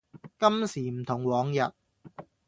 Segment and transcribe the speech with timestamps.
[0.39, 1.59] 今時唔同往日